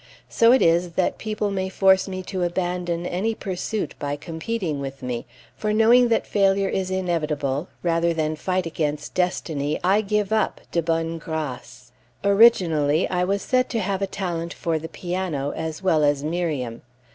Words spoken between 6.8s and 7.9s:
inevitable,